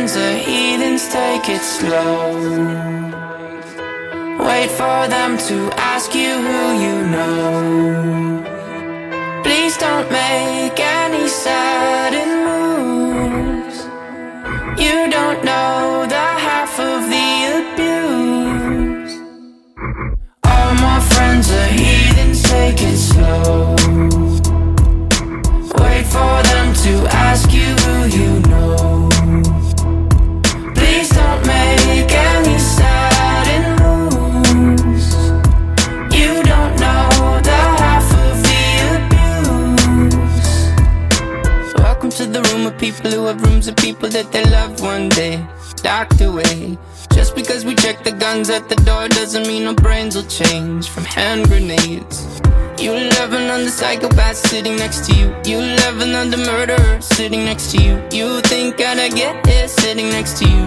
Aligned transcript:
Friends 0.00 0.16
are 0.16 0.38
heathens, 0.38 1.08
take 1.08 1.48
it 1.50 1.60
slow. 1.60 2.32
Wait 4.38 4.70
for 4.70 5.08
them 5.08 5.36
to 5.36 5.70
ask 5.76 6.14
you 6.14 6.32
who 6.46 6.62
you 6.84 7.06
know. 7.14 7.89
Have 43.30 43.42
rooms 43.42 43.68
of 43.68 43.76
people 43.76 44.08
that 44.08 44.32
they 44.32 44.44
love 44.46 44.80
one 44.80 45.08
day. 45.10 45.44
Docked 45.76 46.20
away. 46.20 46.76
Just 47.12 47.36
because 47.36 47.64
we 47.64 47.74
check 47.76 48.02
the 48.02 48.12
guns 48.12 48.50
at 48.50 48.68
the 48.68 48.74
door 48.88 49.06
doesn't 49.08 49.46
mean 49.46 49.66
our 49.68 49.74
brains 49.74 50.16
will 50.16 50.30
change 50.40 50.88
from 50.88 51.04
hand 51.04 51.46
grenades. 51.46 52.40
You 52.78 52.92
love 53.18 53.32
another 53.32 53.68
psychopath 53.68 54.36
sitting 54.36 54.76
next 54.76 55.06
to 55.06 55.14
you. 55.14 55.28
You 55.44 55.58
love 55.82 56.00
another 56.00 56.38
murderer 56.38 57.00
sitting 57.00 57.44
next 57.44 57.70
to 57.72 57.78
you. 57.82 57.94
You 58.10 58.40
think 58.40 58.80
I'd 58.80 59.14
get 59.14 59.46
here 59.46 59.68
sitting 59.68 60.08
next 60.08 60.38
to 60.38 60.48
you. 60.48 60.66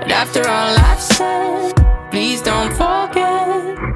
But 0.00 0.10
after 0.12 0.40
all 0.40 0.74
I've 0.90 1.00
said, 1.00 1.72
please 2.10 2.42
don't 2.42 2.72
forget. 2.72 3.95